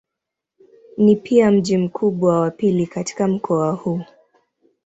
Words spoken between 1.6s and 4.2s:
mkubwa wa pili katika mkoa huu.